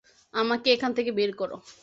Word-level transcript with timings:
আমাকে 0.33 0.67
এখান 0.71 0.91
থেকে 0.93 1.11
বের 1.11 1.31
করো। 1.35 1.55